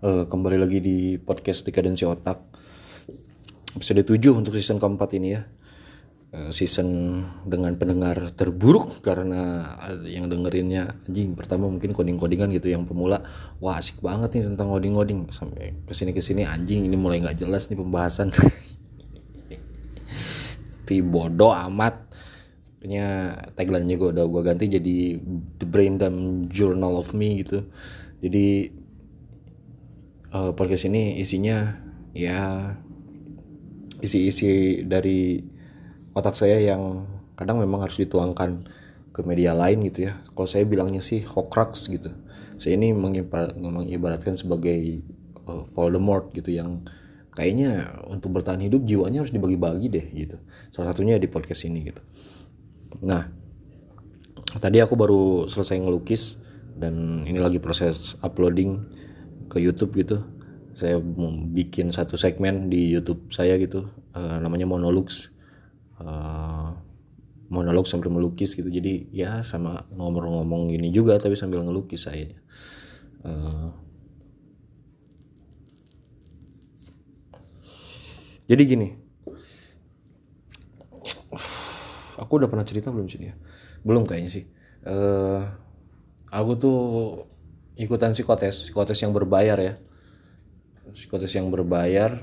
[0.00, 2.38] uh, kembali lagi di podcast Dekadensi Otak.
[3.76, 5.42] Episode 7 untuk season keempat ini ya.
[6.30, 9.66] Uh, season dengan pendengar terburuk karena
[10.06, 10.96] yang dengerinnya.
[11.06, 13.22] Anjing pertama mungkin coding-codingan gitu yang pemula.
[13.60, 15.28] Wah asik banget nih tentang coding-coding.
[15.30, 18.32] Sampai ke sini-kesini anjing ini mulai nggak jelas nih pembahasan.
[20.80, 22.08] Tapi bodoh amat.
[22.80, 23.08] Kayaknya
[23.60, 25.20] tagline-nya gue udah gue ganti jadi
[25.60, 27.68] The Brain Dump Journal of Me gitu.
[28.24, 28.79] Jadi
[30.34, 31.78] uh, podcast ini isinya
[32.14, 32.74] ya
[34.00, 35.38] isi-isi dari
[36.16, 38.66] otak saya yang kadang memang harus dituangkan
[39.10, 40.18] ke media lain gitu ya.
[40.32, 42.10] Kalau saya bilangnya sih Horcrux gitu.
[42.60, 45.02] Saya ini mengibaratkan sebagai
[45.48, 46.84] uh, Voldemort gitu yang
[47.34, 50.36] kayaknya untuk bertahan hidup jiwanya harus dibagi-bagi deh gitu.
[50.70, 52.02] Salah satunya di podcast ini gitu.
[53.06, 53.28] Nah,
[54.60, 56.36] tadi aku baru selesai ngelukis
[56.76, 58.82] dan ini lagi proses uploading
[59.50, 60.22] ke YouTube gitu.
[60.78, 61.02] Saya
[61.50, 65.34] bikin satu segmen di YouTube saya gitu, uh, namanya monologs.
[65.98, 66.78] Uh,
[67.50, 68.70] monolog sambil melukis gitu.
[68.70, 72.30] Jadi ya sama ngomong-ngomong gini juga tapi sambil ngelukis saya.
[73.26, 73.74] Uh,
[78.46, 78.88] jadi gini,
[82.20, 83.34] aku udah pernah cerita belum sini ya
[83.80, 84.44] belum kayaknya sih
[84.84, 85.48] uh,
[86.28, 86.78] aku tuh
[87.80, 89.74] ikutan psikotes psikotes yang berbayar ya.
[90.92, 92.20] Psikotes yang berbayar.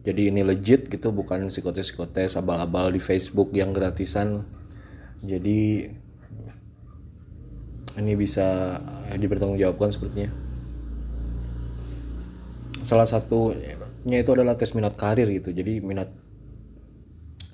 [0.00, 4.48] Jadi ini legit gitu bukan psikotes psikotes abal-abal di Facebook yang gratisan.
[5.20, 5.92] Jadi
[7.98, 8.78] ini bisa
[9.12, 10.30] dipertanggungjawabkan sepertinya.
[12.80, 15.52] Salah satunya itu adalah tes minat karir gitu.
[15.52, 16.08] Jadi minat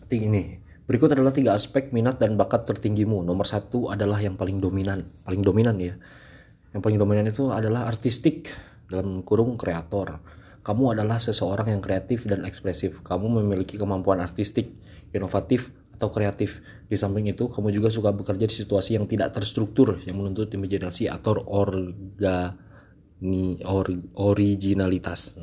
[0.07, 0.49] tinggi nih
[0.85, 3.25] Berikut adalah tiga aspek minat dan bakat tertinggimu.
[3.25, 5.97] Nomor satu adalah yang paling dominan, paling dominan ya.
[6.75, 8.51] Yang paling dominan itu adalah artistik
[8.91, 10.19] dalam kurung kreator.
[10.65, 13.07] Kamu adalah seseorang yang kreatif dan ekspresif.
[13.07, 14.75] Kamu memiliki kemampuan artistik,
[15.15, 16.59] inovatif, atau kreatif.
[16.91, 21.07] Di samping itu, kamu juga suka bekerja di situasi yang tidak terstruktur, yang menuntut imajinasi
[21.07, 22.59] atau organi,
[23.63, 23.87] or,
[24.19, 25.39] originalitas.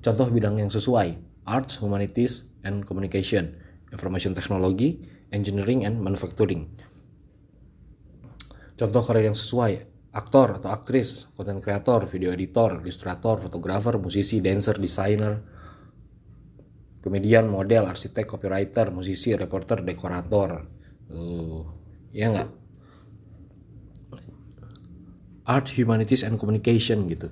[0.00, 5.02] Contoh bidang yang sesuai, arts, humanities, and communication Information Technology,
[5.34, 6.70] Engineering and Manufacturing.
[8.78, 14.74] Contoh karir yang sesuai, aktor atau aktris, content creator, video editor, ilustrator, fotografer, musisi, dancer,
[14.78, 15.38] designer,
[16.98, 20.66] komedian, model, arsitek, copywriter, musisi, reporter, dekorator.
[21.10, 21.62] Uh,
[22.10, 22.50] ya nggak?
[25.50, 27.30] Art, Humanities, and Communication gitu.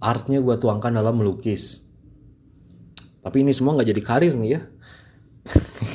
[0.00, 1.80] Artnya gue tuangkan dalam melukis.
[3.28, 4.60] Tapi ini semua nggak jadi karir nih ya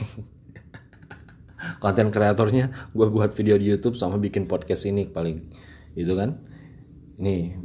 [1.84, 5.44] konten kreatornya gue buat video di YouTube sama bikin podcast ini paling.
[6.00, 6.40] Itu kan?
[7.20, 7.60] Ini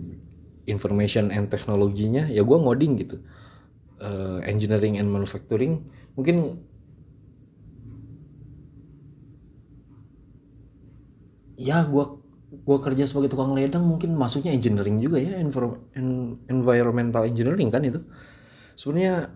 [0.66, 3.22] information and teknologinya ya gue ngoding gitu.
[3.98, 5.82] Uh, engineering and manufacturing
[6.14, 6.62] mungkin
[11.58, 12.04] ya gue
[12.62, 15.38] gue kerja sebagai tukang ledang mungkin masuknya engineering juga ya
[16.50, 18.02] environmental engineering kan itu.
[18.74, 19.30] Sebenarnya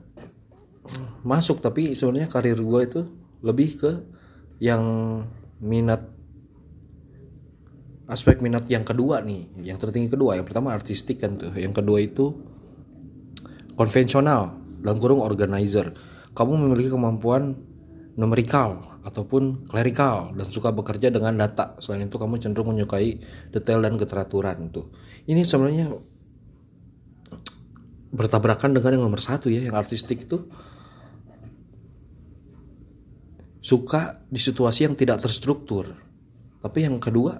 [1.23, 3.01] masuk tapi sebenarnya karir gue itu
[3.43, 3.91] lebih ke
[4.63, 4.83] yang
[5.59, 6.07] minat
[8.07, 10.39] aspek minat yang kedua nih yang tertinggi kedua.
[10.39, 11.51] Yang pertama artistik kan tuh.
[11.59, 12.31] Yang kedua itu
[13.75, 15.91] konvensional dalam kurung organizer.
[16.31, 17.59] Kamu memiliki kemampuan
[18.15, 21.75] numerikal ataupun klerikal dan suka bekerja dengan data.
[21.83, 23.19] Selain itu kamu cenderung menyukai
[23.51, 24.95] detail dan keteraturan tuh.
[25.27, 25.91] Ini sebenarnya
[28.13, 30.47] bertabrakan dengan yang nomor satu ya yang artistik itu
[33.63, 35.95] suka di situasi yang tidak terstruktur.
[36.59, 37.39] Tapi yang kedua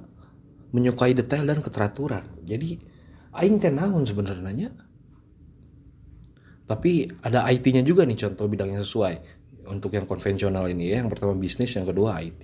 [0.73, 2.47] menyukai detail dan keteraturan.
[2.47, 2.79] Jadi
[3.35, 4.71] aing teh naon sebenarnya?
[6.65, 9.45] Tapi ada IT-nya juga nih contoh bidang yang sesuai.
[9.69, 12.43] Untuk yang konvensional ini ya yang pertama bisnis yang kedua IT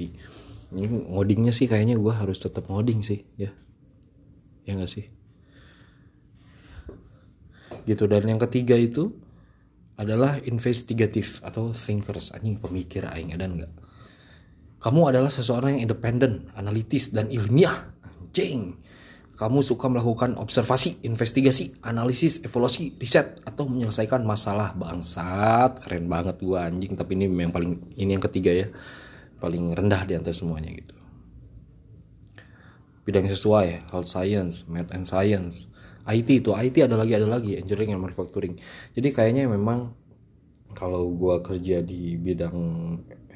[0.69, 3.49] ini ngodingnya sih kayaknya gue harus tetap ngoding sih ya.
[4.69, 5.09] Ya nggak sih?
[7.89, 9.17] Gitu dan yang ketiga itu
[9.99, 13.73] adalah investigatif atau thinkers anjing pemikir aing ada enggak
[14.79, 18.79] kamu adalah seseorang yang independen analitis dan ilmiah anjing
[19.39, 25.79] kamu suka melakukan observasi, investigasi, analisis, evaluasi, riset, atau menyelesaikan masalah bangsat.
[25.79, 28.67] Keren banget gua anjing, tapi ini yang paling ini yang ketiga ya.
[29.39, 30.99] Paling rendah di antara semuanya gitu.
[33.07, 35.71] Bidang sesuai, health science, math and science,
[36.09, 38.57] IT itu IT ada lagi ada lagi engineering and manufacturing.
[38.97, 39.93] Jadi kayaknya memang
[40.73, 42.57] kalau gua kerja di bidang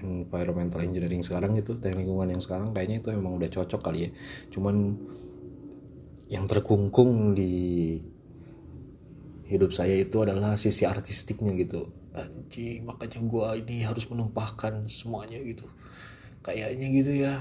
[0.02, 4.10] environmental engineering sekarang itu teknik lingkungan yang sekarang kayaknya itu emang udah cocok kali ya.
[4.50, 4.96] Cuman
[6.32, 8.00] yang terkungkung di
[9.52, 11.92] hidup saya itu adalah sisi artistiknya gitu.
[12.16, 15.68] Anjing makanya gue ini harus menumpahkan semuanya gitu.
[16.40, 17.34] Kayaknya gitu ya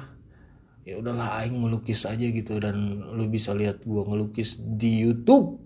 [0.82, 5.62] ya udahlah aing melukis aja gitu dan lu bisa lihat gue ngelukis di YouTube.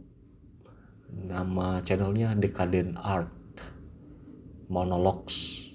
[1.16, 3.32] Nama channelnya Decadent Art.
[4.66, 5.66] Monologues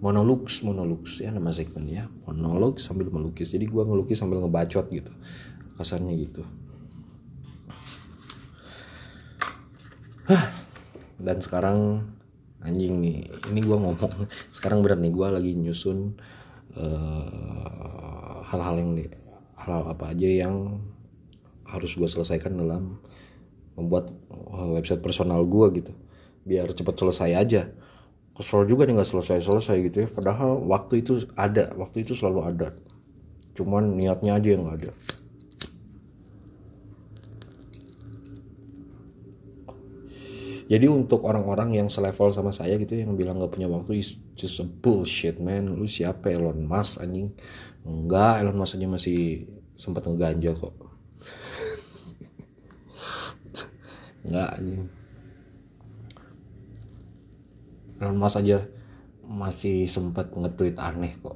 [0.00, 2.08] Monologues Monologues ya nama segmennya.
[2.24, 3.52] Monolog sambil melukis.
[3.52, 5.12] Jadi gue ngelukis sambil ngebacot gitu.
[5.76, 6.40] Kasarnya gitu.
[11.20, 12.08] Dan sekarang
[12.64, 13.28] anjing nih.
[13.52, 14.24] Ini gue ngomong.
[14.56, 15.12] Sekarang berat nih.
[15.12, 16.16] Gue lagi nyusun
[16.76, 18.90] uh, hal-hal yang
[19.56, 20.82] hal-hal apa aja yang
[21.66, 22.98] harus gue selesaikan dalam
[23.78, 24.10] membuat
[24.74, 25.92] website personal gue gitu.
[26.42, 27.62] Biar cepat selesai aja.
[28.34, 30.08] Kesel juga nih nggak selesai selesai gitu ya.
[30.10, 32.68] Padahal waktu itu ada waktu itu selalu ada.
[33.54, 34.92] Cuman niatnya aja yang nggak ada
[40.70, 44.62] jadi untuk orang-orang yang selevel sama saya gitu yang bilang nggak punya waktu is just
[44.62, 45.66] a bullshit man.
[45.66, 47.34] Lu siapa Elon Musk anjing?
[47.82, 50.70] Enggak Elon Musk aja masih sempat ngeganja kok.
[54.30, 54.86] Enggak anjing.
[57.98, 58.62] Elon Musk aja
[59.26, 61.34] masih sempat nge-tweet aneh kok.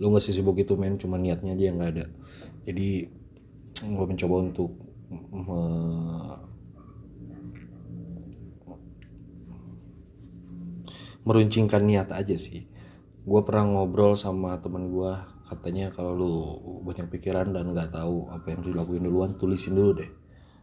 [0.00, 0.96] Lu nggak sih sibuk itu men.
[0.96, 2.08] Cuma niatnya aja yang nggak ada.
[2.64, 3.12] Jadi
[3.84, 5.60] gue mencoba untuk me
[11.24, 12.68] meruncingkan niat aja sih.
[13.24, 15.12] Gue pernah ngobrol sama temen gue
[15.48, 16.34] katanya kalau lu
[16.84, 20.10] banyak pikiran dan nggak tahu apa yang dilakuin duluan tulisin dulu deh.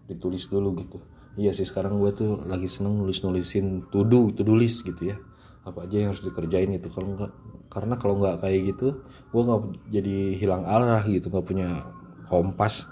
[0.06, 1.02] Ditulis dulu gitu.
[1.34, 5.18] Iya sih sekarang gue tuh lagi seneng nulis nulisin tudu itu tulis gitu ya.
[5.66, 7.32] Apa aja yang harus dikerjain itu kalau nggak
[7.72, 9.02] karena kalau nggak kayak gitu
[9.32, 9.62] gue nggak
[9.96, 11.88] jadi hilang arah gitu nggak punya
[12.28, 12.84] kompas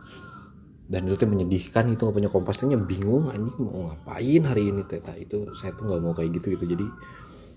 [0.90, 4.82] dan itu tuh menyedihkan itu gak punya kompasnya bingung anjing mau ngapain hari ini?
[4.90, 6.66] Teta itu saya tuh nggak mau kayak gitu gitu.
[6.66, 6.90] Jadi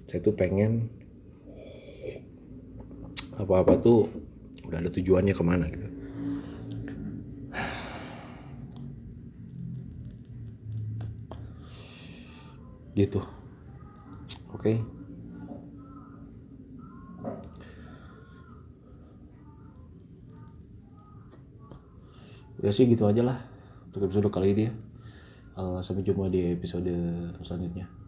[0.05, 0.93] saya tuh pengen
[3.41, 4.05] apa-apa tuh
[4.69, 5.89] udah ada tujuannya ke mana gitu.
[12.93, 13.25] Gitu.
[14.53, 14.77] Oke.
[14.77, 15.02] okay.
[22.61, 23.39] Udah sih gitu aja lah
[23.89, 24.73] untuk episode kali ini ya.
[25.53, 26.89] Uh, sampai jumpa di episode
[27.45, 28.02] selanjutnya